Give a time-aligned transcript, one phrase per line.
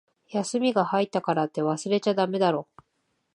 [0.29, 2.67] 休みが入ったからって、忘れちゃだめだろ。